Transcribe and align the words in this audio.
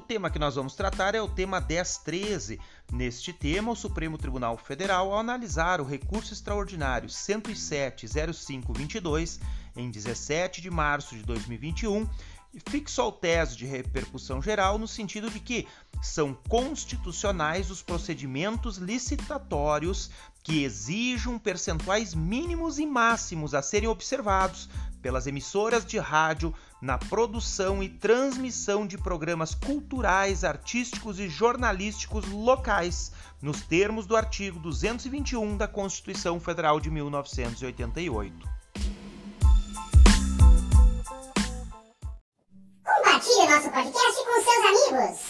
tema 0.00 0.30
que 0.30 0.38
nós 0.38 0.54
vamos 0.54 0.74
tratar 0.74 1.14
é 1.14 1.22
o 1.22 1.28
tema 1.28 1.60
1013. 1.60 2.58
Neste 2.92 3.32
tema, 3.32 3.72
o 3.72 3.76
Supremo 3.76 4.18
Tribunal 4.18 4.56
Federal, 4.56 5.12
ao 5.12 5.18
analisar 5.18 5.80
o 5.80 5.84
recurso 5.84 6.32
extraordinário 6.32 7.08
107.0522, 7.08 9.40
em 9.76 9.90
17 9.90 10.60
de 10.60 10.70
março 10.70 11.16
de 11.16 11.22
2021, 11.22 12.08
fixou 12.68 13.12
tese 13.12 13.56
de 13.56 13.64
repercussão 13.64 14.42
geral 14.42 14.76
no 14.76 14.88
sentido 14.88 15.30
de 15.30 15.38
que 15.38 15.68
são 16.02 16.34
constitucionais 16.48 17.70
os 17.70 17.82
procedimentos 17.82 18.76
licitatórios 18.76 20.10
que 20.42 20.64
exijam 20.64 21.38
percentuais 21.38 22.14
mínimos 22.14 22.78
e 22.78 22.86
máximos 22.86 23.54
a 23.54 23.62
serem 23.62 23.88
observados 23.88 24.68
pelas 25.00 25.26
emissoras 25.26 25.84
de 25.84 25.98
rádio 25.98 26.54
na 26.80 26.98
produção 26.98 27.82
e 27.82 27.88
transmissão 27.88 28.86
de 28.86 28.96
programas 28.96 29.54
culturais, 29.54 30.44
artísticos 30.44 31.18
e 31.18 31.28
jornalísticos 31.28 32.26
locais, 32.28 33.12
nos 33.40 33.60
termos 33.62 34.06
do 34.06 34.16
artigo 34.16 34.58
221 34.58 35.56
da 35.56 35.68
Constituição 35.68 36.38
Federal 36.40 36.80
de 36.80 36.90
1988. 36.90 38.48
Compartilhe 42.84 43.48
nosso 43.48 43.70
podcast 43.70 44.24
com 44.24 44.42
seus 44.42 44.92
amigos. 44.92 45.29